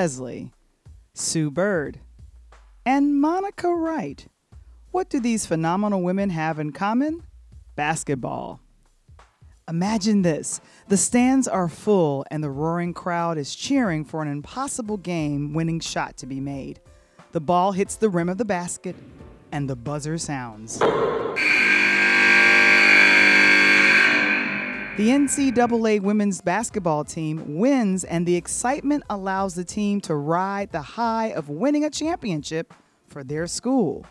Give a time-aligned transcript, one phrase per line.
[0.00, 0.50] Leslie,
[1.12, 2.00] Sue Bird,
[2.86, 4.26] and Monica Wright.
[4.92, 7.22] What do these phenomenal women have in common?
[7.76, 8.62] Basketball.
[9.68, 14.96] Imagine this the stands are full, and the roaring crowd is cheering for an impossible
[14.96, 16.80] game winning shot to be made.
[17.32, 18.96] The ball hits the rim of the basket,
[19.52, 20.80] and the buzzer sounds.
[24.96, 30.82] The NCAA women's basketball team wins, and the excitement allows the team to ride the
[30.82, 32.74] high of winning a championship
[33.06, 34.04] for their school.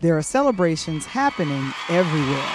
[0.00, 2.52] There are celebrations happening everywhere.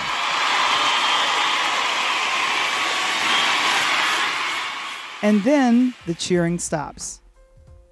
[5.23, 7.21] And then the cheering stops.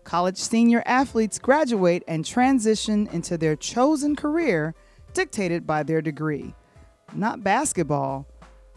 [0.04, 4.76] College senior athletes graduate and transition into their chosen career
[5.14, 6.54] dictated by their degree.
[7.16, 8.28] Not basketball.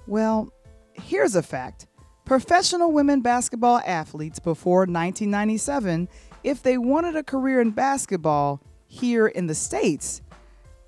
[0.09, 0.51] Well,
[0.95, 1.87] here's a fact
[2.25, 6.09] professional women basketball athletes before 1997,
[6.43, 10.23] if they wanted a career in basketball here in the States,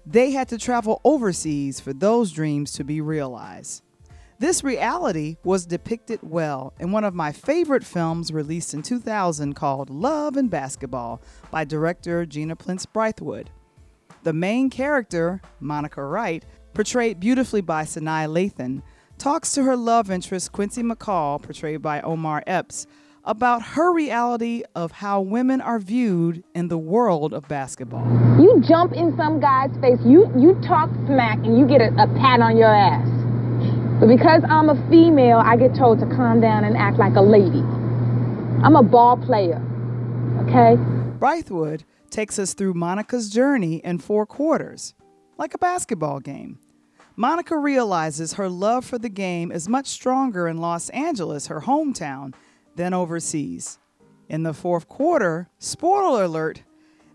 [0.07, 3.83] they had to travel overseas for those dreams to be realized.
[4.39, 9.91] This reality was depicted well in one of my favorite films released in 2000 called
[9.91, 13.49] Love and Basketball by director Gina Prince Bythewood.
[14.23, 18.81] The main character, Monica Wright, portrayed beautifully by Sanaa Lathan,
[19.21, 22.87] talks to her love interest, Quincy McCall, portrayed by Omar Epps,
[23.25, 28.07] about her reality of how women are viewed in the world of basketball.
[28.41, 32.07] You jump in some guy's face, you, you talk smack, and you get a, a
[32.19, 33.07] pat on your ass.
[34.01, 37.21] But because I'm a female, I get told to calm down and act like a
[37.21, 37.61] lady.
[38.65, 39.63] I'm a ball player,
[40.45, 40.77] okay?
[41.19, 44.95] Bythewood takes us through Monica's journey in four quarters,
[45.37, 46.59] like a basketball game.
[47.21, 52.33] Monica realizes her love for the game is much stronger in Los Angeles, her hometown,
[52.77, 53.79] than overseas.
[54.31, 56.63] In the fourth quarter, spoiler alert,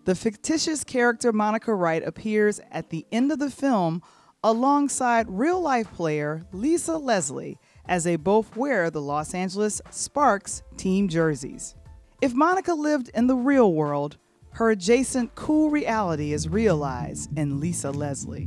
[0.04, 4.00] the fictitious character Monica Wright appears at the end of the film
[4.44, 11.08] alongside real life player Lisa Leslie as they both wear the Los Angeles Sparks team
[11.08, 11.74] jerseys.
[12.22, 14.18] If Monica lived in the real world,
[14.52, 18.46] her adjacent cool reality is realized in Lisa Leslie.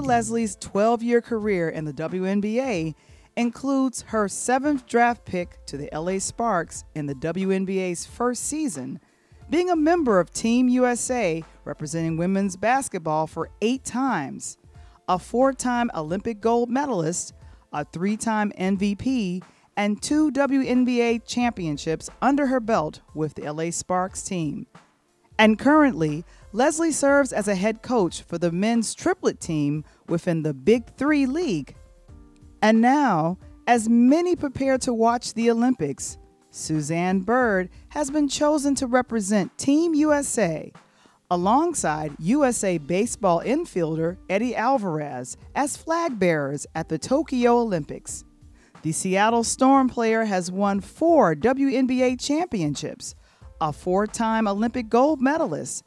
[0.00, 2.94] Leslie's 12 year career in the WNBA
[3.36, 9.00] includes her seventh draft pick to the LA Sparks in the WNBA's first season
[9.50, 14.58] being a member of Team USA representing women's basketball for eight times,
[15.08, 17.32] a four time Olympic gold medalist,
[17.72, 19.42] a three time MVP,
[19.76, 24.66] and two WNBA championships under her belt with the LA Sparks team.
[25.38, 30.54] And currently, Leslie serves as a head coach for the men's triplet team within the
[30.54, 31.74] Big Three League.
[32.60, 36.18] And now, as many prepare to watch the Olympics,
[36.50, 40.72] Suzanne Bird has been chosen to represent Team USA
[41.30, 48.24] alongside USA baseball infielder Eddy Alvarez as flag bearers at the Tokyo Olympics.
[48.82, 53.14] The Seattle Storm player has won four WNBA championships,
[53.60, 55.84] a four time Olympic gold medalist,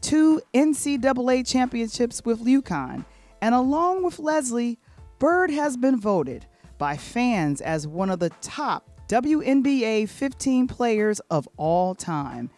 [0.00, 3.04] two NCAA championships with UConn,
[3.40, 4.78] and along with Leslie,
[5.18, 6.46] Bird has been voted
[6.78, 12.50] by fans as one of the top WNBA 15 players of all time.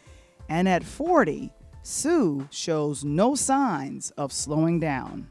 [0.48, 1.52] And at 40,
[1.82, 5.28] Sue shows no signs of slowing down.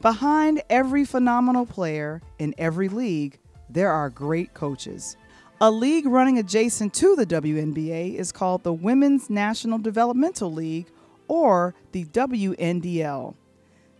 [0.00, 3.38] Behind every phenomenal player in every league,
[3.68, 5.16] there are great coaches.
[5.60, 10.86] A league running adjacent to the WNBA is called the Women's National Developmental League,
[11.26, 13.34] or the WNDL.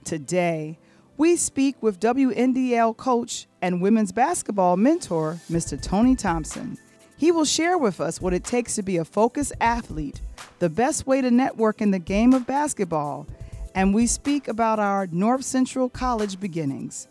[0.05, 0.79] Today,
[1.17, 5.83] we speak with WNDL coach and women's basketball mentor, Mr.
[5.83, 6.79] Tony Thompson.
[7.17, 10.21] He will share with us what it takes to be a focused athlete,
[10.61, 13.27] the best way to network in the game of basketball,
[13.75, 17.09] and we speak about our North Central College beginnings.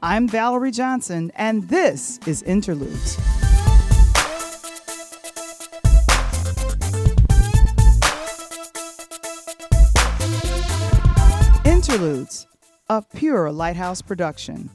[0.00, 3.18] I'm Valerie Johnson, and this is Interludes.
[11.94, 12.48] Interludes
[12.88, 14.68] of Pure Lighthouse Production.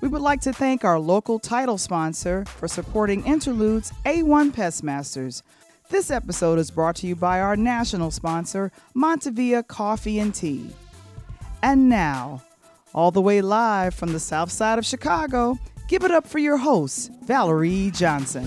[0.00, 5.42] We would like to thank our local title sponsor for supporting Interludes A1 Pestmasters.
[5.88, 10.70] This episode is brought to you by our national sponsor, Montevia Coffee and Tea.
[11.60, 12.40] And now,
[12.94, 15.58] all the way live from the south side of Chicago,
[15.88, 18.46] give it up for your host, Valerie Johnson.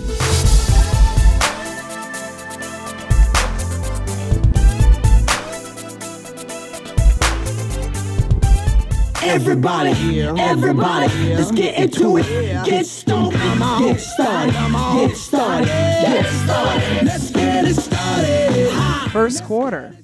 [9.25, 12.25] Everybody, everybody, let's get into it.
[12.65, 17.05] Get stoned, get started, get started, get started.
[17.05, 19.11] Let's get it started.
[19.11, 19.95] First quarter.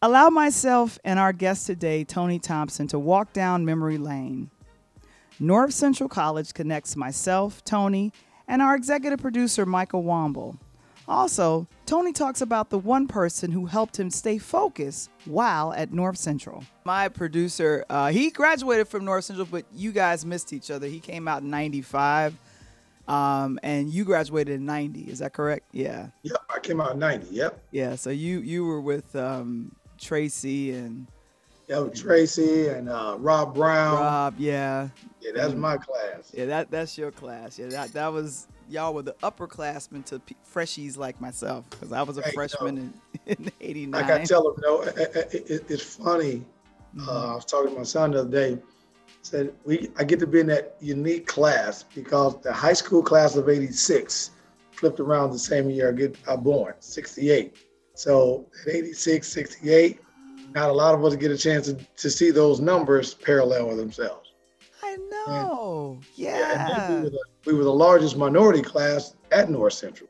[0.00, 4.50] Allow myself and our guest today, Tony Thompson, to walk down memory lane.
[5.38, 8.10] North Central College connects myself, Tony,
[8.48, 10.56] and our executive producer, Michael Womble.
[11.08, 16.16] Also, Tony talks about the one person who helped him stay focused while at North
[16.16, 16.64] Central.
[16.84, 20.86] My producer, uh, he graduated from North Central, but you guys missed each other.
[20.86, 22.34] He came out in 95,
[23.08, 25.02] um, and you graduated in 90.
[25.02, 25.66] Is that correct?
[25.72, 26.08] Yeah.
[26.22, 27.26] Yep, I came out in 90.
[27.30, 27.62] Yep.
[27.72, 31.06] Yeah, so you, you were with um, Tracy and
[31.68, 33.94] yeah, Tracy and uh, Rob Brown.
[33.94, 34.88] Rob, yeah.
[35.20, 36.30] Yeah, that's my class.
[36.34, 37.58] Yeah, that that's your class.
[37.58, 42.02] Yeah, that that was y'all were the upperclassmen to p- freshies like myself because I
[42.02, 42.94] was a Hey, freshman in,
[43.26, 44.00] in '89.
[44.00, 46.42] Like I tell them, no, it, it, it, it's funny.
[46.96, 47.08] Mm-hmm.
[47.08, 48.58] Uh, I was talking to my son the other day.
[49.22, 53.36] Said we, I get to be in that unique class because the high school class
[53.36, 54.30] of '86
[54.72, 57.56] flipped around the same year I get I born, '68.
[57.94, 60.00] So at '86, '68,
[60.54, 63.76] not a lot of us get a chance to, to see those numbers parallel with
[63.76, 64.32] themselves.
[64.82, 66.00] I know.
[66.16, 67.18] Yeah, and then Yeah.
[67.44, 70.08] We, were the, we were the largest minority class at North Central,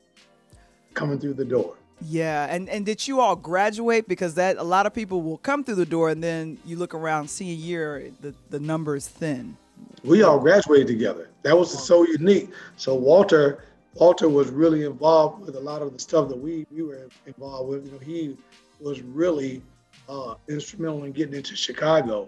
[0.93, 1.75] coming through the door.
[2.01, 4.07] Yeah, and and did you all graduate?
[4.07, 6.93] Because that a lot of people will come through the door, and then you look
[6.93, 9.55] around senior year, the the number is thin.
[10.03, 11.29] We all graduated together.
[11.43, 12.49] That was so unique.
[12.75, 13.63] So Walter,
[13.93, 17.69] Walter was really involved with a lot of the stuff that we we were involved
[17.69, 17.85] with.
[17.85, 18.37] You know, he
[18.81, 19.61] was really
[20.09, 22.27] uh, instrumental in getting into Chicago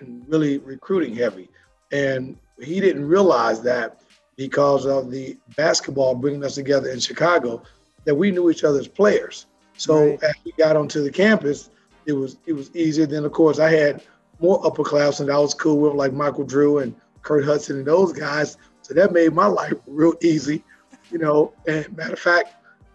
[0.00, 1.48] and really recruiting heavy.
[1.92, 4.00] And he didn't realize that
[4.36, 7.62] because of the basketball bringing us together in Chicago,
[8.04, 9.46] that we knew each other's players.
[9.76, 10.22] So Right.
[10.22, 11.70] as we got onto the campus,
[12.06, 13.06] it was it was easier.
[13.06, 14.02] Then of course I had
[14.40, 18.12] more upperclassmen that I was cool with, like Michael Drew and Kurt Hudson and those
[18.12, 18.56] guys.
[18.82, 20.62] So that made my life real easy,
[21.10, 21.52] you know.
[21.66, 22.54] And matter of fact,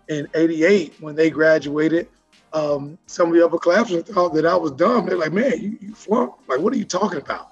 [0.10, 2.08] in '88 when they graduated,
[2.54, 5.06] um, some of the upperclassmen thought that I was dumb.
[5.08, 6.48] They're like, "Man, you, you flunked?
[6.48, 7.50] Like, what are you talking about?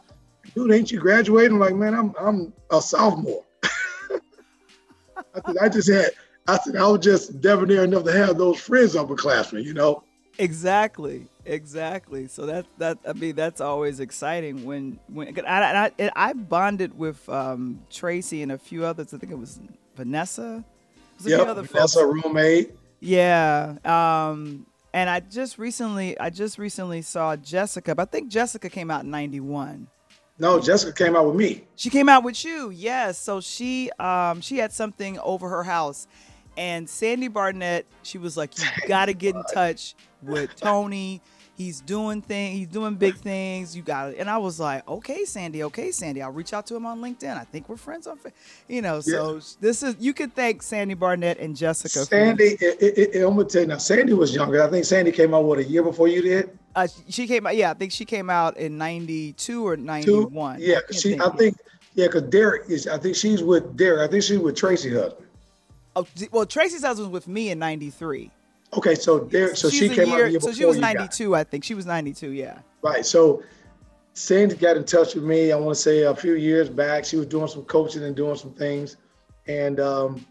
[0.56, 3.44] Dude, ain't you graduating?" I'm like, "Man, I'm I'm a sophomore."
[5.38, 6.12] I said, I just had.
[6.50, 10.04] I said I was just debonair enough to have those friends upperclassmen, you know.
[10.39, 12.28] Exactly, exactly.
[12.28, 17.28] So that that I mean that's always exciting when when I I, I bonded with
[17.28, 19.13] um, Tracy and a few others.
[19.13, 19.60] I think it was
[19.95, 20.63] Vanessa.
[20.95, 22.24] It was a few Yep, other that's folks.
[22.24, 22.72] roommate.
[23.00, 23.78] Yeah.
[23.84, 27.94] Um, and I just recently, I just recently saw Jessica.
[27.94, 29.88] But I think Jessica came out in '91.
[30.39, 31.63] No, Jessica came out with me.
[31.75, 33.18] She came out with you, yes.
[33.18, 36.07] So she, um, she had something over her house,
[36.56, 37.86] and Sandy Barnett.
[38.04, 41.22] She was like, "You got to get in touch with Tony.
[41.57, 42.56] He's doing things.
[42.56, 43.75] He's doing big things.
[43.75, 45.63] You got it." And I was like, "Okay, Sandy.
[45.63, 46.21] Okay, Sandy.
[46.21, 47.36] I'll reach out to him on LinkedIn.
[47.36, 48.31] I think we're friends on, Fa-"
[48.68, 52.06] you know." So this is you could thank Sandy Barnett and Jessica.
[52.06, 53.77] Sandy, it, it, it, I'm gonna tell you now.
[53.77, 54.62] Sandy was younger.
[54.62, 56.57] I think Sandy came out what a year before you did.
[56.75, 57.56] Uh, she came out.
[57.56, 59.81] Yeah, I think she came out in '92 or Two.
[59.81, 60.57] '91.
[60.60, 61.19] Yeah, 'cause she.
[61.19, 61.57] I think.
[61.95, 62.88] Yeah, because Derek is.
[62.88, 64.07] I think she's with Derek.
[64.07, 65.25] I think she's with Tracy husband.
[65.95, 68.30] Oh, well, Tracy's husband was with me in '93.
[68.74, 69.56] Okay, so Derek.
[69.56, 71.63] So She's she came out year- the year So she was 92, I think.
[71.63, 72.32] She was 92.
[72.32, 72.60] Yeah.
[72.82, 73.06] Right.
[73.06, 73.44] So
[74.13, 75.51] Sandy got in touch with me.
[75.51, 77.06] I want to say a few years back.
[77.06, 78.98] She was doing some coaching and doing some things,
[79.48, 80.25] and um,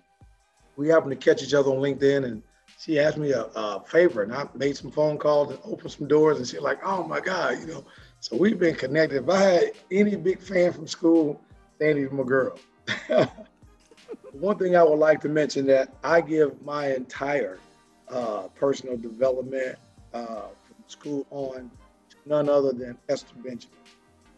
[0.76, 2.24] we happened to catch each other on LinkedIn.
[2.24, 2.42] And
[2.78, 6.08] she asked me a, a favor, and I made some phone calls and opened some
[6.08, 6.38] doors.
[6.38, 7.84] And she's like, "Oh my God, you know."
[8.20, 9.22] So we've been connected.
[9.22, 11.40] If I had any big fan from school,
[11.78, 12.58] Sandy's my girl.
[14.32, 17.58] One thing I would like to mention that I give my entire
[18.08, 19.78] uh, personal development
[20.14, 21.70] uh, from school on
[22.10, 23.76] to none other than Esther Benjamin.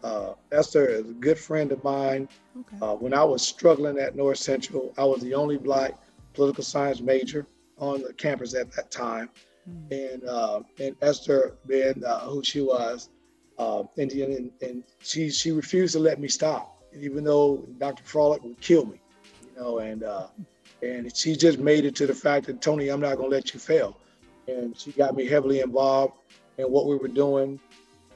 [0.03, 2.29] Uh, Esther is a good friend of mine.
[2.59, 2.77] Okay.
[2.81, 5.95] Uh, when I was struggling at North Central, I was the only black
[6.35, 7.47] political science major
[7.79, 9.29] on the campus at that time.
[9.91, 13.11] And uh, and Esther, being uh, who she was,
[13.59, 18.03] uh, Indian, and, and she she refused to let me stop, even though Dr.
[18.05, 18.99] Frolic would kill me,
[19.45, 19.79] you know.
[19.79, 20.29] And uh,
[20.83, 23.61] and she just made it to the fact that Tony, I'm not gonna let you
[23.61, 23.99] fail.
[24.47, 26.15] And she got me heavily involved
[26.57, 27.61] in what we were doing.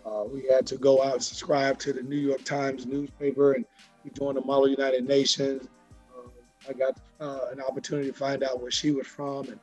[0.04, 3.64] Uh, we had to go out and subscribe to the New York Times newspaper, and
[4.04, 5.69] we joined the Model United Nations.
[6.16, 6.28] Uh,
[6.69, 9.61] I got uh, an opportunity to find out where she was from and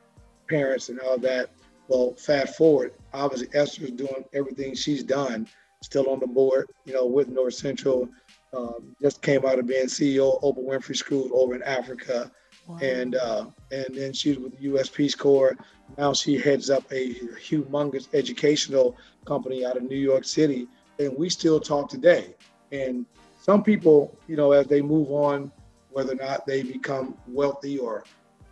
[0.48, 1.50] parents and all that.
[1.88, 5.48] Well, fast forward, obviously Esther's doing everything she's done,
[5.82, 8.08] still on the board, you know, with North Central.
[8.52, 12.30] Um, just came out of being CEO of Oprah Winfrey School over in Africa,
[12.70, 12.78] Wow.
[12.82, 14.88] and uh, and then she's with the U.S.
[14.88, 15.56] Peace Corps.
[15.98, 21.28] Now she heads up a humongous educational company out of New York City, and we
[21.28, 22.34] still talk today.
[22.70, 23.06] And
[23.40, 25.50] some people, you know, as they move on,
[25.90, 28.04] whether or not they become wealthy or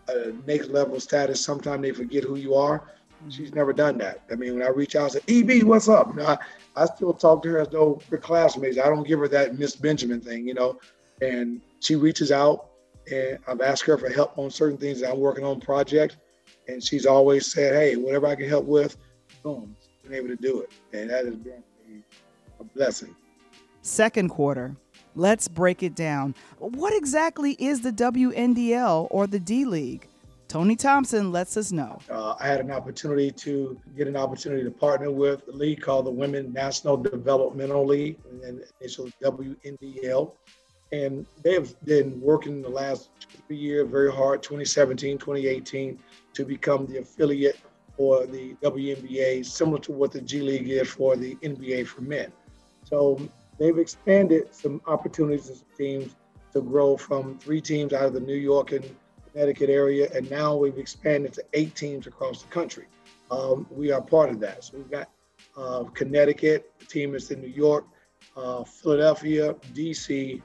[0.09, 2.91] a next level status, sometimes they forget who you are.
[3.29, 4.23] She's never done that.
[4.31, 6.09] I mean, when I reach out and say, EB, what's up?
[6.09, 6.39] You know, I,
[6.77, 8.79] I still talk to her as though we're classmates.
[8.79, 10.79] I don't give her that Miss Benjamin thing, you know.
[11.21, 12.68] And she reaches out
[13.11, 16.17] and I've asked her for help on certain things that I'm working on projects.
[16.67, 18.97] And she's always said, hey, whatever I can help with,
[19.43, 20.71] boom, been able to do it.
[20.93, 21.63] And that has been
[22.61, 23.15] a blessing.
[23.83, 24.77] Second quarter,
[25.15, 26.35] let's break it down.
[26.59, 30.09] What exactly is the WNDL or the D League?
[30.49, 31.99] Tony Thompson lets us know.
[32.11, 36.07] Uh, I had an opportunity to get an opportunity to partner with a league called
[36.07, 40.33] the Women National Developmental League, and initially WNDL.
[40.93, 43.11] And they have been working the last
[43.49, 45.99] years very hard, 2017, 2018,
[46.35, 47.59] to become the affiliate
[47.97, 52.33] for the WNBA, similar to what the G League is for the NBA for men.
[52.85, 53.21] So
[53.59, 56.15] they've expanded some opportunities and teams
[56.53, 58.85] to grow from three teams out of the New York and
[59.33, 62.87] Connecticut area, and now we've expanded to eight teams across the country.
[63.31, 64.65] Um, we are part of that.
[64.65, 65.11] So we've got
[65.57, 67.85] uh, Connecticut, the team is in New York,
[68.37, 70.41] uh, Philadelphia, DC,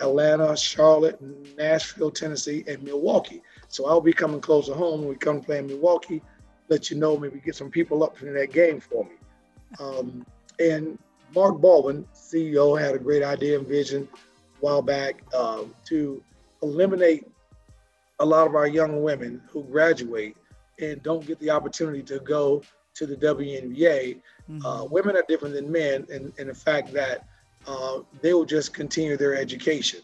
[0.00, 1.20] Atlanta, Charlotte,
[1.56, 3.42] Nashville, Tennessee, and Milwaukee.
[3.68, 6.22] So I'll be coming closer home when we come play in Milwaukee.
[6.68, 9.16] Let you know, maybe get some people up in that game for me.
[9.80, 10.26] Um,
[10.58, 10.98] and
[11.34, 16.22] Mark Baldwin, CEO, had a great idea and vision a while back uh, to
[16.62, 17.26] eliminate
[18.20, 20.36] a lot of our young women who graduate
[20.80, 22.62] and don't get the opportunity to go
[22.94, 24.20] to the WNBA.
[24.50, 24.66] Mm-hmm.
[24.66, 27.26] Uh, women are different than men in, in the fact that
[27.68, 30.00] uh, they will just continue their education,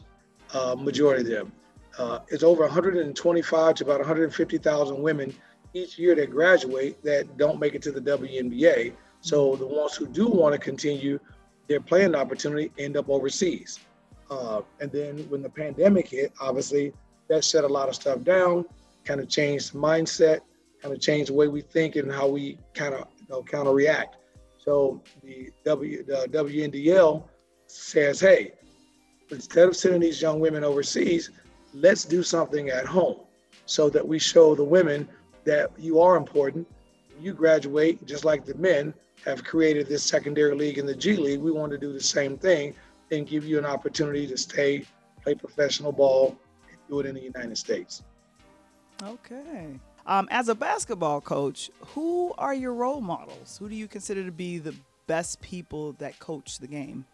[0.53, 1.53] uh, majority of them.
[1.99, 5.35] Uh, it's over 125 to about 150,000 women
[5.73, 8.93] each year that graduate that don't make it to the WNBA.
[9.23, 11.19] So the ones who do want to continue
[11.67, 13.81] their playing opportunity end up overseas.
[14.31, 16.93] Uh, and then when the pandemic hit, obviously
[17.29, 18.67] that shut a lot of stuff down,
[19.05, 20.41] kind of changed mindset,
[20.83, 23.67] kind of changed the way we think and how we kind of you know, kind
[23.67, 24.17] of react.
[24.59, 27.25] So the W the WNDL
[27.75, 28.53] says, hey,
[29.31, 31.31] instead of sending these young women overseas,
[31.73, 33.19] let's do something at home
[33.67, 35.09] so that we show the women
[35.45, 36.67] that you are important.
[37.21, 41.41] You graduate just like the men have created this secondary league in the G League.
[41.41, 42.75] We want to do the same thing
[43.11, 44.85] and give you an opportunity to stay,
[45.23, 46.37] play professional ball,
[46.69, 48.03] and do it in the United States.
[49.03, 49.81] Okay.
[50.07, 53.59] Um, as a basketball coach, who are your role models?
[53.59, 54.75] Who do you consider to be the
[55.07, 57.05] best people that coach the game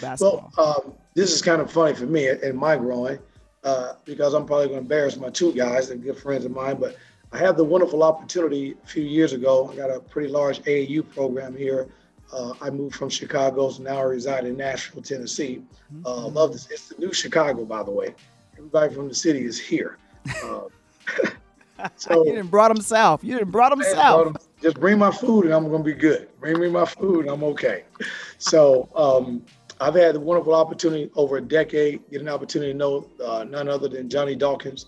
[0.00, 0.52] basketball?
[0.56, 3.18] Well, um, this is kind of funny for me in my growing
[3.62, 6.76] uh, because I'm probably going to embarrass my two guys, they're good friends of mine,
[6.78, 6.96] but
[7.32, 9.70] I had the wonderful opportunity a few years ago.
[9.72, 11.88] I got a pretty large AAU program here.
[12.32, 15.62] Uh, I moved from Chicago, so now I reside in Nashville, Tennessee.
[16.04, 16.68] Uh, love this.
[16.70, 18.14] It's the new Chicago, by the way
[18.56, 19.98] everybody from the city is here.
[20.42, 20.68] Um,
[21.96, 23.22] so you didn't brought them south.
[23.22, 24.36] You didn't brought them south.
[24.62, 26.28] just bring my food and I'm gonna be good.
[26.40, 27.84] Bring me my food and I'm okay.
[28.38, 29.44] So um,
[29.80, 33.68] I've had the wonderful opportunity over a decade, get an opportunity to know uh, none
[33.68, 34.86] other than Johnny Dawkins,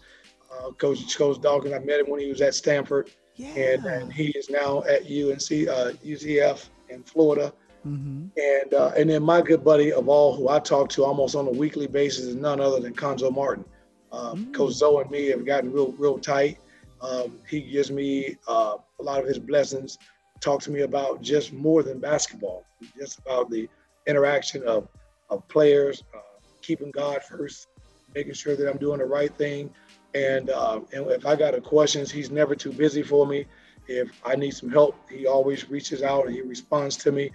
[0.52, 1.74] uh, Coach Coach Dawkins.
[1.74, 3.48] I met him when he was at Stanford, yeah.
[3.48, 7.52] and, and he is now at UNC uh, UCF in Florida.
[7.86, 8.26] Mm-hmm.
[8.36, 11.46] And uh, and then my good buddy of all, who I talk to almost on
[11.46, 13.64] a weekly basis, is none other than Cuonzo Martin.
[14.12, 14.52] Mm-hmm.
[14.52, 16.58] Coach Zoe and me have gotten real real tight.
[17.00, 19.98] Um, he gives me uh, a lot of his blessings.
[20.40, 22.64] Talk to me about just more than basketball,
[22.98, 23.68] just about the
[24.06, 24.88] interaction of
[25.28, 26.20] of players, uh,
[26.62, 27.68] keeping God first,
[28.14, 29.70] making sure that I'm doing the right thing.
[30.14, 33.46] And uh, and if I got a questions, he's never too busy for me.
[33.88, 37.30] If I need some help, he always reaches out and he responds to me.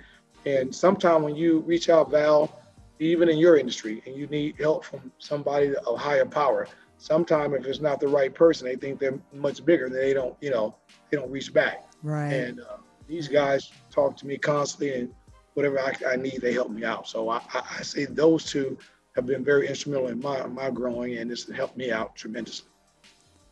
[0.46, 2.60] And sometimes when you reach out, Val,
[3.00, 7.66] even in your industry, and you need help from somebody of higher power, sometimes if
[7.66, 9.90] it's not the right person, they think they're much bigger.
[9.90, 10.76] They don't, you know,
[11.10, 11.86] they don't reach back.
[12.04, 12.32] Right.
[12.34, 15.14] And uh, these guys talk to me constantly, and
[15.54, 17.08] whatever I, I need, they help me out.
[17.08, 18.78] So I, I, I, say those two
[19.16, 22.68] have been very instrumental in my my growing, and it's helped me out tremendously.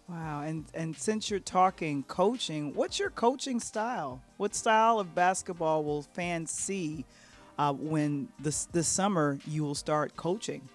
[0.08, 0.42] Wow.
[0.42, 4.22] And and since you're talking coaching, what's your coaching style?
[4.38, 7.06] What style of basketball will fans see
[7.58, 10.68] uh, when this this summer you will start coaching?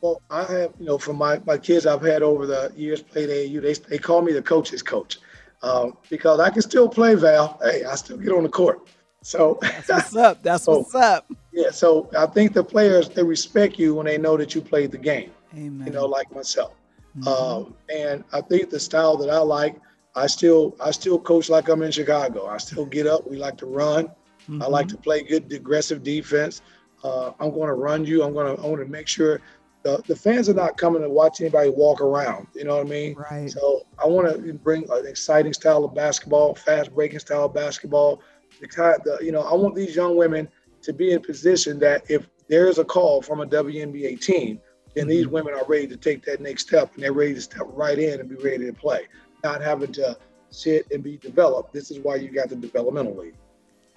[0.00, 3.30] Well, I have, you know, from my, my kids I've had over the years played
[3.30, 5.18] AAU, they, they call me the coach's coach
[5.62, 7.58] um, because I can still play Val.
[7.62, 8.88] Hey, I still get on the court.
[9.26, 10.42] So that's what's up.
[10.44, 11.32] That's so, what's up.
[11.52, 11.70] Yeah.
[11.70, 14.98] So I think the players, they respect you when they know that you played the
[14.98, 15.32] game.
[15.52, 15.84] Amen.
[15.84, 16.74] You know, like myself.
[17.18, 17.26] Mm-hmm.
[17.26, 19.80] Um, and I think the style that I like,
[20.14, 22.46] I still I still coach like I'm in Chicago.
[22.46, 23.28] I still get up.
[23.28, 24.06] We like to run.
[24.06, 24.62] Mm-hmm.
[24.62, 24.96] I like mm-hmm.
[24.96, 26.62] to play good aggressive defense.
[27.02, 28.22] Uh, I'm going to run you.
[28.22, 29.40] I'm going to I want to make sure
[29.82, 32.46] the, the fans are not coming to watch anybody walk around.
[32.54, 33.14] You know what I mean?
[33.14, 33.50] Right.
[33.50, 38.22] So I want to bring an exciting style of basketball, fast breaking style of basketball.
[38.60, 40.48] The kind, the, you know, I want these young women
[40.82, 44.60] to be in position that if there is a call from a WNBA team,
[44.94, 45.10] then mm-hmm.
[45.10, 47.98] these women are ready to take that next step and they're ready to step right
[47.98, 49.06] in and be ready to play,
[49.44, 50.16] not having to
[50.50, 51.72] sit and be developed.
[51.72, 53.34] This is why you got the developmental league.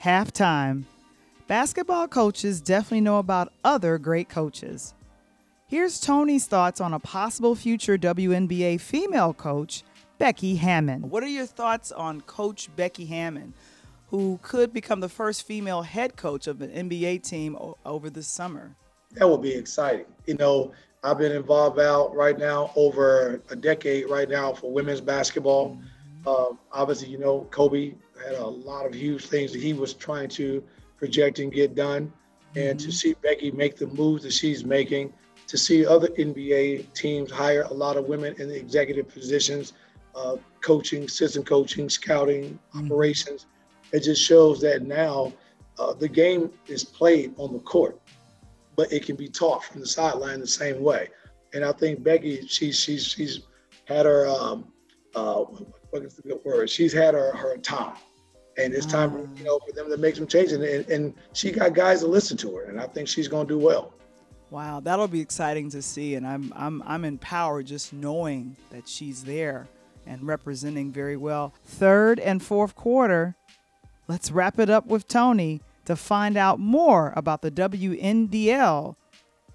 [0.01, 0.83] Halftime.
[1.47, 4.93] Basketball coaches definitely know about other great coaches.
[5.67, 9.83] Here's Tony's thoughts on a possible future WNBA female coach,
[10.17, 11.09] Becky Hammon.
[11.09, 13.53] What are your thoughts on Coach Becky Hammon,
[14.09, 18.23] who could become the first female head coach of an NBA team o- over the
[18.23, 18.75] summer?
[19.13, 20.05] That would be exciting.
[20.25, 20.71] You know,
[21.03, 25.75] I've been involved out right now over a decade right now for women's basketball.
[25.75, 26.27] Mm-hmm.
[26.27, 30.29] Uh, obviously, you know, Kobe had a lot of huge things that he was trying
[30.29, 30.63] to
[30.97, 32.11] project and get done.
[32.55, 32.89] And mm-hmm.
[32.89, 35.13] to see Becky make the moves that she's making,
[35.47, 39.73] to see other NBA teams hire a lot of women in the executive positions,
[40.15, 42.85] uh, coaching, assistant coaching, scouting, mm-hmm.
[42.85, 43.45] operations,
[43.91, 45.33] it just shows that now
[45.77, 47.99] uh, the game is played on the court,
[48.75, 51.09] but it can be taught from the sideline the same way.
[51.53, 53.41] And I think Becky, she's she's she's
[53.85, 54.71] had her um,
[55.15, 55.45] uh,
[55.89, 56.69] what is the good word?
[56.69, 57.95] She's had her her time
[58.59, 60.53] and it's time for you know for them to make some changes.
[60.53, 63.53] And, and she got guys to listen to her, and I think she's going to
[63.53, 63.93] do well.
[64.49, 69.23] Wow, that'll be exciting to see, and I'm I'm I'm empowered just knowing that she's
[69.23, 69.67] there
[70.05, 71.53] and representing very well.
[71.63, 73.35] Third and fourth quarter,
[74.09, 78.95] let's wrap it up with Tony to find out more about the WNDL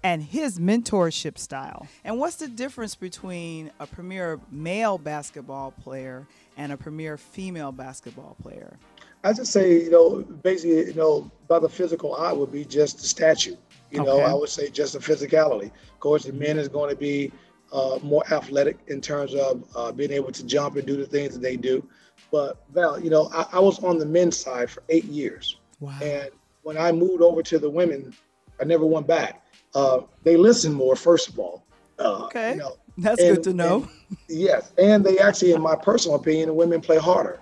[0.01, 1.87] and his mentorship style.
[2.03, 6.25] And what's the difference between a premier male basketball player
[6.57, 8.77] and a premier female basketball player?
[9.23, 12.99] I just say, you know, basically, you know, by the physical eye would be just
[12.99, 13.55] the statue.
[13.91, 14.09] You okay.
[14.09, 15.65] know, I would say just the physicality.
[15.65, 17.31] Of course, the men is going to be
[17.73, 21.33] uh, more athletic in terms of uh, being able to jump and do the things
[21.33, 21.85] that they do.
[22.31, 25.97] But Val, you know, I, I was on the men's side for eight years, wow.
[26.01, 26.29] and
[26.63, 28.13] when I moved over to the women,
[28.59, 29.45] I never went back.
[29.73, 31.63] Uh, they listen more, first of all.
[31.99, 33.87] Uh, okay, you know, that's and, good to know.
[34.09, 37.39] And, yes, and they actually, in my personal opinion, the women play harder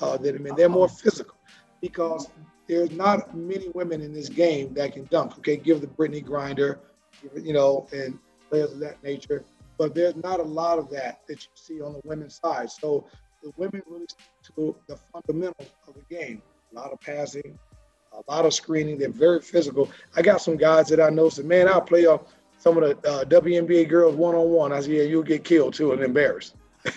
[0.00, 0.54] uh, than men.
[0.56, 1.36] They're more physical
[1.80, 2.28] because
[2.66, 5.38] there's not many women in this game that can dunk.
[5.38, 6.78] Okay, give the Brittney Griner,
[7.36, 9.44] you know, and players of that nature.
[9.78, 12.70] But there's not a lot of that that you see on the women's side.
[12.70, 13.06] So
[13.42, 14.06] the women really
[14.56, 16.42] to the fundamentals of the game.
[16.72, 17.58] A lot of passing,
[18.12, 18.98] a lot of screening.
[18.98, 19.90] They're very physical.
[20.16, 23.08] I got some guys that I know said, man, I'll play off some of the
[23.08, 24.72] uh, WNBA girls one on one.
[24.72, 26.54] I said, yeah, you'll get killed too and embarrassed.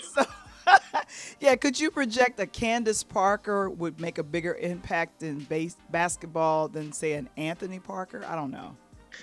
[0.00, 0.24] so,
[1.40, 6.68] yeah, could you project that Candace Parker would make a bigger impact in base basketball
[6.68, 8.24] than say an Anthony Parker?
[8.26, 8.76] I don't know.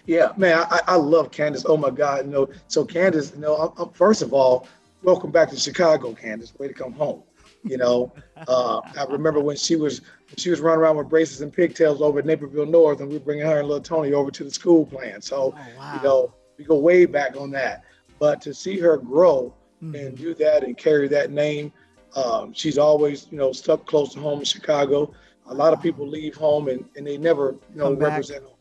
[0.06, 1.66] Yeah, man, I, I love Candace.
[1.68, 2.50] Oh my God, you know.
[2.68, 4.68] So Candace, you know, I'm, I'm, first of all,
[5.04, 6.54] welcome back to Chicago, Candace.
[6.58, 7.24] Way to come home.
[7.64, 8.12] You know,
[8.48, 12.02] uh, I remember when she was when she was running around with braces and pigtails
[12.02, 14.52] over at Naperville North, and we were bringing her and little Tony over to the
[14.52, 15.22] school plan.
[15.22, 15.96] So, oh, wow.
[15.96, 17.84] you know, we go way back on that.
[18.20, 19.96] But to see her grow mm-hmm.
[19.96, 21.72] and do that and carry that name,
[22.16, 25.14] um, she's always, you know, stuck close to home in Chicago.
[25.48, 28.53] A lot of people leave home and, and they never, you know, represent home.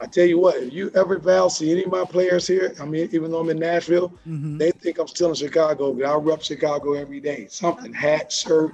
[0.00, 2.86] I tell you what, if you ever Val see any of my players here, I
[2.86, 4.56] mean, even though I'm in Nashville, mm-hmm.
[4.56, 7.46] they think I'm still in Chicago, but I rep Chicago every day.
[7.50, 8.72] Something, hat, shirt,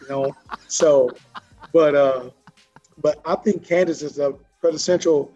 [0.00, 0.34] you know.
[0.68, 1.10] so,
[1.72, 2.30] but uh,
[2.98, 5.32] but I think Candace is a quintessential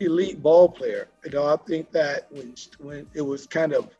[0.00, 1.08] elite ball player.
[1.24, 3.90] You know, I think that when when it was kind of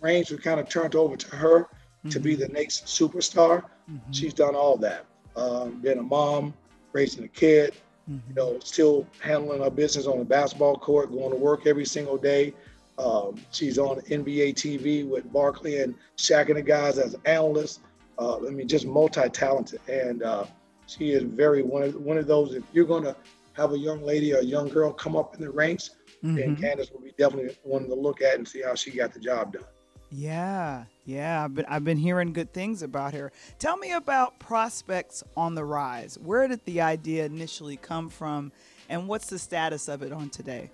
[0.00, 2.10] range was kind of turned over to her mm-hmm.
[2.10, 2.42] to be mm-hmm.
[2.42, 4.12] the next superstar, mm-hmm.
[4.12, 5.06] she's done all that.
[5.36, 6.52] Um, being a mom,
[6.92, 7.74] raising a kid.
[8.08, 12.16] You know, still handling her business on the basketball court, going to work every single
[12.16, 12.54] day.
[12.98, 17.80] Um, she's on NBA TV with Barkley and Shaq and the guys as analysts.
[18.18, 20.46] Uh, I mean, just multi-talented, and uh,
[20.86, 22.54] she is very one of one of those.
[22.54, 23.14] If you're going to
[23.52, 25.90] have a young lady or a young girl come up in the ranks,
[26.24, 26.34] mm-hmm.
[26.34, 29.20] then Candace will be definitely one to look at and see how she got the
[29.20, 29.64] job done.
[30.10, 33.32] Yeah, yeah, I've been I've been hearing good things about her.
[33.58, 36.18] Tell me about prospects on the rise.
[36.22, 38.52] Where did the idea initially come from,
[38.90, 40.70] and what's the status of it on today?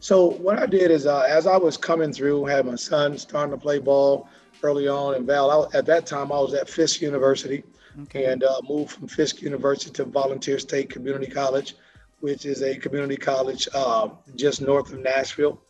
[0.00, 3.52] So what I did is, uh, as I was coming through, had my son starting
[3.52, 4.28] to play ball
[4.64, 5.48] early on, and Val.
[5.72, 7.62] I, at that time, I was at Fisk University,
[8.02, 8.24] okay.
[8.24, 11.76] and uh, moved from Fisk University to Volunteer State Community College,
[12.18, 15.62] which is a community college uh, just north of Nashville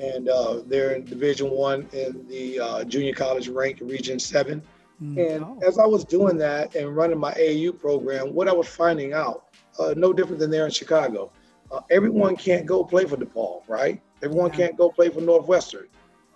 [0.00, 4.62] and uh, they're in Division One in the uh, junior college rank, Region Seven.
[5.02, 5.34] Mm.
[5.34, 5.58] And oh.
[5.66, 9.46] as I was doing that and running my AAU program, what I was finding out,
[9.78, 11.30] uh, no different than there in Chicago,
[11.70, 14.00] uh, everyone can't go play for DePaul, right?
[14.22, 14.56] Everyone yeah.
[14.56, 15.86] can't go play for Northwestern.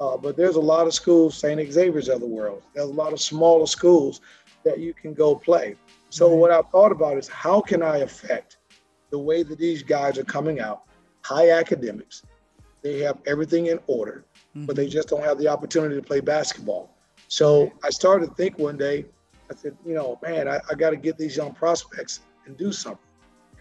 [0.00, 1.72] Uh, but there's a lot of schools, St.
[1.72, 2.62] Xavier's of the world.
[2.74, 4.20] There's a lot of smaller schools
[4.64, 5.77] that you can go play.
[6.11, 6.38] So right.
[6.38, 8.59] what I thought about is how can I affect
[9.11, 10.83] the way that these guys are coming out,
[11.22, 12.22] high academics,
[12.85, 14.66] they have everything in order, mm-hmm.
[14.66, 14.92] but they mm-hmm.
[14.92, 16.94] just don't have the opportunity to play basketball.
[17.29, 19.07] So I started to think one day,
[19.51, 22.70] I said, you know, man, I, I got to get these young prospects and do
[22.70, 23.01] something.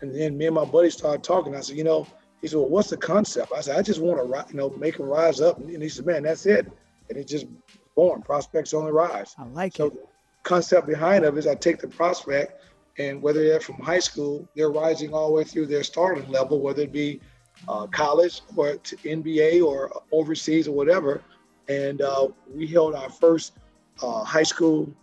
[0.01, 1.55] And then me and my buddy started talking.
[1.55, 2.05] I said, you know,
[2.41, 3.53] he said, well, what's the concept?
[3.55, 5.57] I said, I just want to, you know, make them rise up.
[5.57, 6.69] And he said, man, that's it.
[7.09, 7.47] And it just
[7.95, 8.21] born.
[8.21, 9.33] Prospects on the rise.
[9.37, 9.77] I like it.
[9.77, 9.93] so it.
[9.93, 9.99] The
[10.43, 12.61] concept behind it is I take the prospect
[12.97, 16.59] and whether they're from high school, they're rising all the way through their starting level,
[16.59, 17.21] whether it be
[17.67, 21.21] uh, college or to NBA or overseas or whatever.
[21.69, 23.53] And uh, we held our first
[24.01, 24.93] uh, high school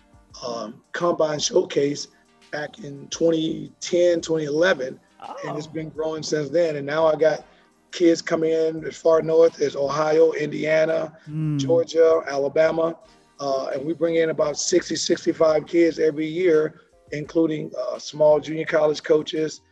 [0.47, 2.09] um, combine showcase
[2.51, 5.01] back in 2010, 2011.
[5.23, 5.37] Oh.
[5.47, 6.77] And it's been growing since then.
[6.77, 7.45] And now I got
[7.93, 11.59] kids coming in as far north as Ohio, Indiana, mm.
[11.59, 12.97] Georgia, Alabama.
[13.39, 16.83] Uh, and we bring in about 60, 65 kids every year,
[17.13, 19.63] including uh, small junior college coaches,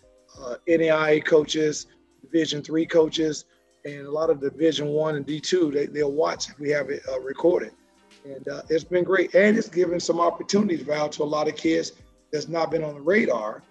[0.40, 1.86] uh, NAIA coaches,
[2.30, 3.44] Division three coaches,
[3.84, 5.70] and a lot of Division one and D two.
[5.70, 7.72] They, they'll watch if we have it uh, recorded
[8.24, 9.34] and uh, it's been great.
[9.34, 11.92] And it's given some opportunities, Val, to a lot of kids
[12.32, 13.62] that's not been on the radar.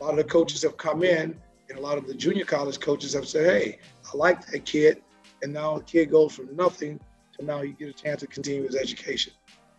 [0.00, 2.80] A lot of the coaches have come in, and a lot of the junior college
[2.80, 3.78] coaches have said, "Hey,
[4.12, 5.02] I like that kid,"
[5.42, 7.00] and now the kid goes from nothing
[7.38, 9.32] to now you get a chance to continue his education.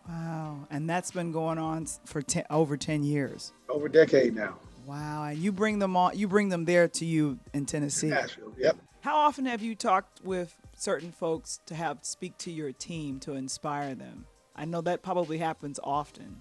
[0.08, 3.52] Wow, and that's been going on for ten, over ten years.
[3.68, 4.58] Over a decade now.
[4.86, 6.16] Wow, and you bring them on.
[6.16, 8.08] You bring them there to you in Tennessee.
[8.08, 8.52] Nashville.
[8.58, 8.76] Yep.
[9.00, 13.32] How often have you talked with certain folks to have speak to your team to
[13.34, 14.26] inspire them?
[14.56, 16.40] I know that probably happens often.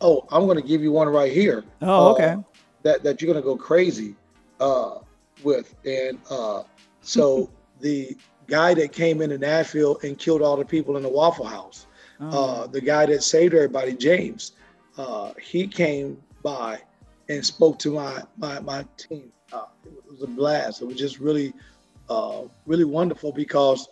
[0.00, 1.64] Oh, I'm going to give you one right here.
[1.80, 2.32] Oh, okay.
[2.32, 2.42] Uh,
[2.82, 4.14] that that you're going to go crazy
[4.60, 4.98] uh,
[5.42, 6.62] with, and uh,
[7.02, 7.50] so
[7.80, 11.86] the guy that came into Nashville and killed all the people in the Waffle House,
[12.20, 12.62] oh.
[12.62, 14.52] Uh, the guy that saved everybody, James,
[14.98, 16.80] uh, he came by
[17.32, 19.32] and spoke to my my my team.
[19.52, 20.82] Uh, it was a blast.
[20.82, 21.52] It was just really
[22.08, 23.88] uh, really wonderful because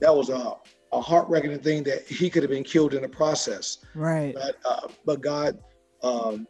[0.00, 0.54] that was a,
[0.92, 3.78] a heart-wrenching thing that he could have been killed in the process.
[3.94, 4.34] Right.
[4.34, 5.58] But, uh, but God
[6.02, 6.46] um,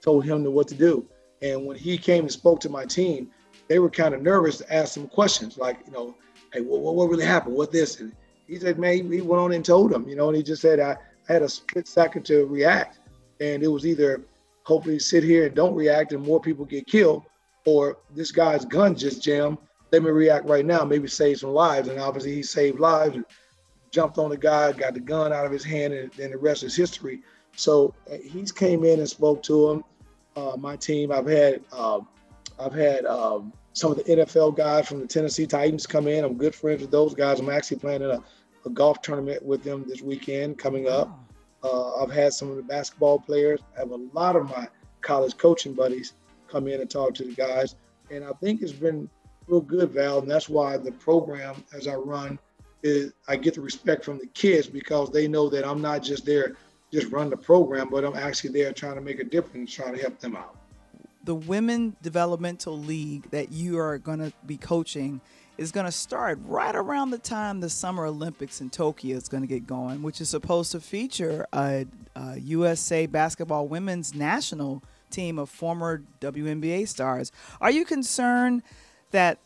[0.00, 1.06] told him to what to do.
[1.42, 3.30] And when he came and spoke to my team,
[3.68, 6.14] they were kind of nervous to ask some questions like, you know,
[6.52, 7.56] hey, what, what really happened?
[7.56, 8.00] What this?
[8.00, 8.12] And
[8.46, 10.78] he said, man, he went on and told them, you know, and he just said,
[10.78, 10.96] I,
[11.28, 13.00] I had a split second to react.
[13.40, 14.22] And it was either
[14.64, 17.24] hopefully sit here and don't react and more people get killed,
[17.64, 19.58] or this guy's gun just jammed
[19.94, 21.86] let me react right now, maybe save some lives.
[21.86, 23.24] And obviously he saved lives and
[23.92, 26.64] jumped on the guy, got the gun out of his hand, and then the rest
[26.64, 27.22] is history.
[27.54, 29.84] So uh, he's came in and spoke to him.
[30.34, 32.08] Uh, my team, I've had um,
[32.58, 36.24] I've had um, some of the NFL guys from the Tennessee Titans come in.
[36.24, 37.38] I'm good friends with those guys.
[37.38, 38.22] I'm actually playing in a,
[38.66, 41.16] a golf tournament with them this weekend coming up.
[41.64, 43.60] Uh, I've had some of the basketball players.
[43.74, 44.68] I have a lot of my
[45.00, 46.12] college coaching buddies
[46.48, 47.74] come in and talk to the guys.
[48.10, 49.08] And I think it's been
[49.46, 52.38] real good, Val, and that's why the program as I run
[52.82, 56.26] is I get the respect from the kids because they know that I'm not just
[56.26, 56.54] there
[56.92, 60.00] just run the program, but I'm actually there trying to make a difference, trying to
[60.00, 60.56] help them out.
[61.24, 65.20] The Women Developmental League that you are going to be coaching
[65.56, 69.42] is going to start right around the time the Summer Olympics in Tokyo is going
[69.42, 71.86] to get going, which is supposed to feature a,
[72.16, 77.30] a USA basketball women's national team of former WNBA stars.
[77.60, 78.62] Are you concerned
[79.12, 79.38] that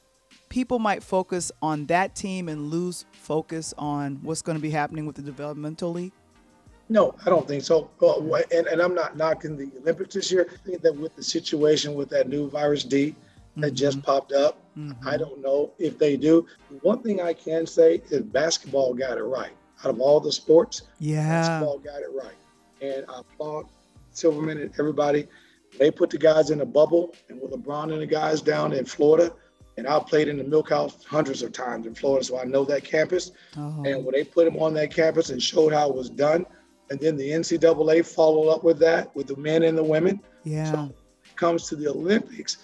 [0.48, 5.06] people might focus on that team and lose focus on what's going to be happening
[5.06, 6.12] with the developmental league?
[6.88, 7.90] No, I don't think so.
[8.50, 10.48] and, and I'm not knocking the Olympics this year.
[10.50, 13.14] I think that with the situation with that new virus D
[13.56, 13.74] that mm-hmm.
[13.74, 15.08] just popped up, mm-hmm.
[15.08, 16.46] I don't know if they do.
[16.82, 19.52] One thing I can say is basketball got it right.
[19.84, 22.34] Out of all the sports, yeah, basketball got it right.
[22.80, 23.66] And I applaud
[24.10, 25.28] Silverman and everybody.
[25.78, 28.84] They put the guys in a bubble, and with LeBron and the guys down in
[28.84, 29.32] Florida,
[29.76, 32.64] and I played in the Milk House hundreds of times in Florida, so I know
[32.64, 33.30] that campus.
[33.56, 33.84] Oh.
[33.86, 36.44] And when they put them on that campus and showed how it was done,
[36.90, 40.20] and then the NCAA followed up with that with the men and the women.
[40.42, 40.72] Yeah.
[40.72, 42.58] So it comes to the Olympics,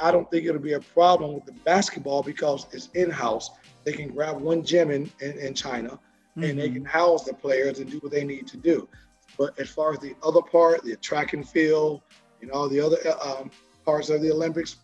[0.00, 3.50] I don't think it'll be a problem with the basketball because it's in-house.
[3.84, 6.44] They can grab one gym in, in, in China mm-hmm.
[6.44, 6.98] and they can mm-hmm.
[6.98, 8.88] house the players and do what they need to do.
[9.38, 12.02] But as far as the other part, the track and field,
[12.42, 13.50] and all the other um,
[13.84, 14.76] parts of the Olympics,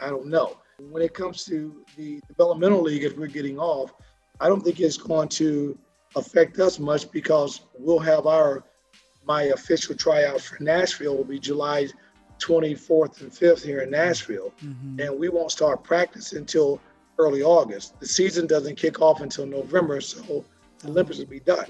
[0.00, 0.56] I don't know.
[0.78, 3.92] When it comes to the developmental league, if we're getting off,
[4.40, 5.78] I don't think it's going to
[6.16, 8.64] affect us much because we'll have our
[9.26, 11.88] my official tryouts for Nashville will be July
[12.38, 14.52] 24th and 5th here in Nashville.
[14.62, 15.00] Mm-hmm.
[15.00, 16.80] And we won't start practice until
[17.18, 17.98] early August.
[18.00, 20.44] The season doesn't kick off until November, so
[20.78, 21.66] the Olympics will be done.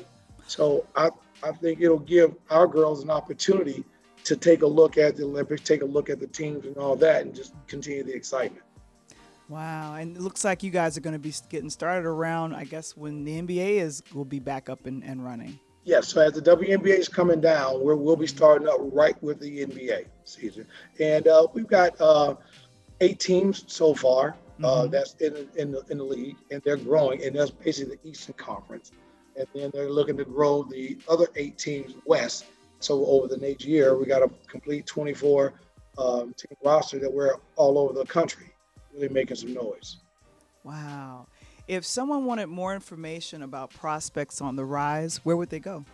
[0.46, 1.11] So I,
[1.42, 3.85] I think it'll give our girls an opportunity
[4.24, 6.96] to take a look at the Olympics, take a look at the teams and all
[6.96, 8.64] that, and just continue the excitement.
[9.48, 12.64] Wow, and it looks like you guys are going to be getting started around, I
[12.64, 15.61] guess, when the NBA is will be back up and, and running.
[15.85, 19.38] Yes, so as the WNBA is coming down, we will be starting up right with
[19.38, 20.66] the NBA season,
[20.99, 22.37] and uh, we've got uh,
[23.03, 24.90] eight teams so far uh, mm-hmm.
[24.90, 28.35] that's in in the, in the league, and they're growing, and that's basically the Eastern
[28.35, 28.92] Conference,
[29.37, 32.47] and then they're looking to grow the other eight teams west.
[32.81, 35.53] So over the next year, we got a complete 24
[35.99, 38.51] um, team roster that we're all over the country,
[38.94, 39.99] really making some noise.
[40.64, 41.27] Wow.
[41.66, 45.85] If someone wanted more information about prospects on the rise, where would they go?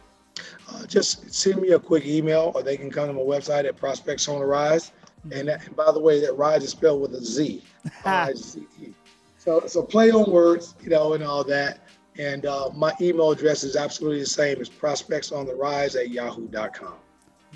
[0.69, 3.77] Uh, just send me a quick email, or they can come to my website at
[3.77, 4.91] Prospects on the Rise.
[5.27, 5.33] Mm-hmm.
[5.33, 7.63] And, that, and, by the way, that Rise is spelled with a Z.
[8.05, 8.95] R-I-Z-E.
[9.39, 11.81] So, so play on words, you know, and all that.
[12.19, 16.11] And uh, my email address is absolutely the same as prospects on the rise at
[16.11, 16.95] yahoo.com.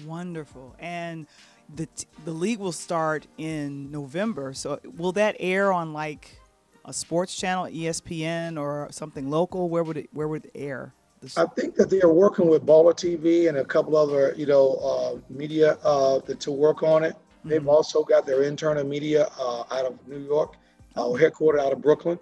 [0.07, 0.74] Wonderful.
[0.79, 1.27] And
[1.74, 1.88] the,
[2.24, 4.55] the league will start in November.
[4.55, 6.38] So will that air on like
[6.85, 9.68] a sports channel, ESPN, or something local?
[9.68, 10.94] Where would it Where would it air?
[11.37, 14.75] I think that they are working with Baller TV and a couple other, you know,
[14.75, 17.14] uh, media uh, to work on it.
[17.14, 17.49] Mm-hmm.
[17.49, 20.57] They've also got their internal media uh, out of New York,
[20.97, 21.14] uh, oh.
[21.14, 22.18] headquartered out of Brooklyn,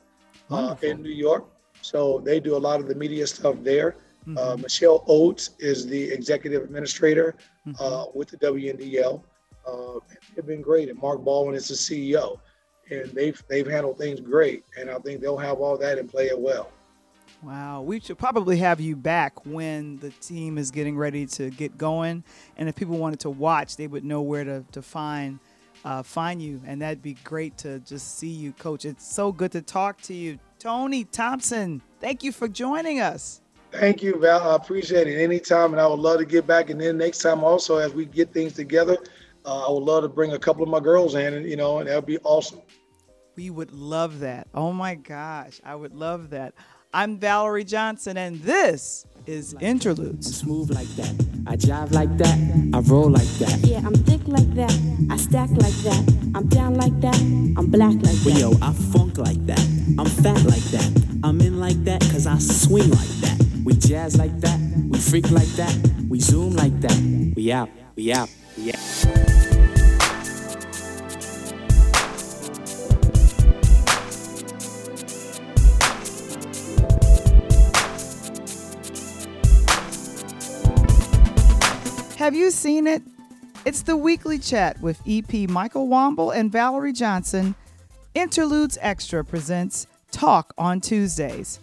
[0.50, 1.46] uh, in New York.
[1.80, 3.96] So they do a lot of the media stuff there.
[4.26, 4.38] Mm-hmm.
[4.38, 7.34] Uh, Michelle Oates is the executive administrator
[7.66, 8.16] mm-hmm.
[8.16, 9.20] with the WNDL.
[10.36, 12.38] they've been great, and Mark Baldwin is the CEO
[12.90, 16.26] and they've they've handled things great, and I think they'll have all that and play
[16.26, 16.70] it well.
[17.42, 21.76] Wow, we should probably have you back when the team is getting ready to get
[21.76, 22.22] going,
[22.56, 25.38] and if people wanted to watch, they would know where to to find
[25.84, 28.84] uh, find you, and that'd be great to just see you, Coach.
[28.84, 31.82] It's so good to talk to you, Tony Thompson.
[32.00, 33.40] Thank you for joining us.
[33.72, 34.50] Thank you, Val.
[34.50, 36.68] I appreciate it anytime, and I would love to get back.
[36.68, 38.98] And then next time, also as we get things together,
[39.44, 41.78] uh, I would love to bring a couple of my girls in, and you know,
[41.78, 42.60] and that would be awesome.
[43.36, 44.48] We would love that.
[44.54, 46.54] Oh my gosh, I would love that.
[46.94, 50.26] I'm Valerie Johnson, and this is Interludes.
[50.26, 51.26] I'm smooth like that.
[51.46, 52.70] I jive like that.
[52.74, 53.60] I roll like that.
[53.64, 54.72] Yeah, I'm thick like that.
[55.10, 56.30] I stack like that.
[56.34, 57.18] I'm down like that.
[57.56, 58.22] I'm black like that.
[58.26, 59.60] Well, yo, I funk like that.
[59.98, 61.18] I'm fat like that.
[61.24, 63.42] I'm in like that because I swing like that.
[63.64, 64.60] We jazz like that.
[64.90, 65.74] We freak like that.
[66.10, 67.32] We zoom like that.
[67.34, 67.70] We out.
[67.94, 68.30] We out.
[68.56, 68.78] We out.
[82.16, 83.02] Have you seen it?
[83.64, 87.54] It's the weekly chat with EP Michael Wamble and Valerie Johnson.
[88.14, 91.58] Interludes Extra presents Talk on Tuesdays.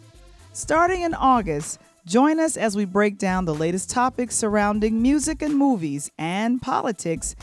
[0.53, 5.55] Starting in August, join us as we break down the latest topics surrounding music and
[5.55, 7.35] movies and politics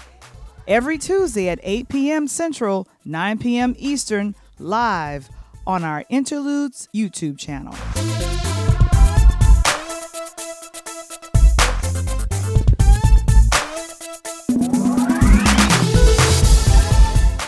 [0.66, 2.28] every Tuesday at 8 p.m.
[2.28, 3.74] Central, 9 p.m.
[3.78, 5.28] Eastern, live
[5.66, 7.74] on our Interludes YouTube channel.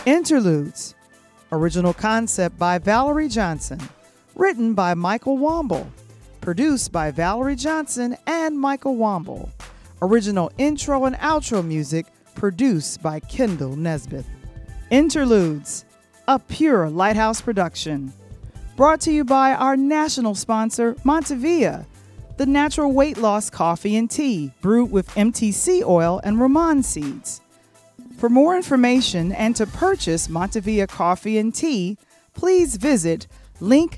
[0.05, 0.95] Interludes.
[1.51, 3.79] Original concept by Valerie Johnson.
[4.35, 5.87] Written by Michael Wamble.
[6.49, 9.51] Produced by Valerie Johnson and Michael Womble.
[10.01, 14.25] Original intro and outro music produced by Kendall Nesbitt.
[14.89, 15.85] Interludes.
[16.27, 18.11] A pure lighthouse production.
[18.75, 21.85] Brought to you by our national sponsor, Montevia,
[22.37, 27.41] the natural weight loss coffee and tea brewed with MTC oil and Ramon seeds.
[28.17, 31.99] For more information and to purchase Montevia coffee and tea,
[32.33, 33.27] please visit
[33.61, 33.93] linktr.ee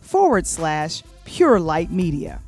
[0.00, 2.40] forward slash Pure Light Media.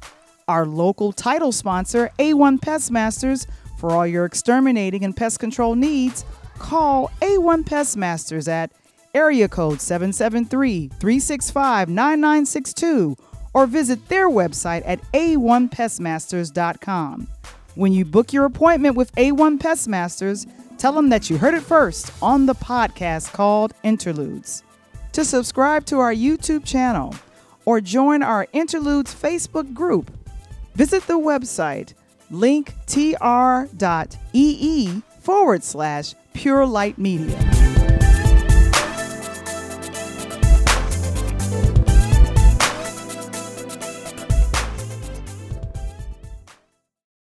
[0.47, 3.47] Our local title sponsor, A1 Pest Masters,
[3.79, 6.25] for all your exterminating and pest control needs,
[6.59, 8.73] call A1 Pest Masters at
[9.15, 13.17] area code 773 365 9962
[13.55, 17.29] or visit their website at a1pestmasters.com.
[17.75, 20.47] When you book your appointment with A1 Pest Masters,
[20.79, 24.63] tell them that you heard it first on the podcast called Interludes.
[25.19, 27.13] To subscribe to our YouTube channel
[27.65, 30.13] or join our Interludes Facebook group,
[30.77, 31.95] visit the website
[32.31, 33.03] linktr.ee
[35.19, 37.37] forward slash Pure Light Media.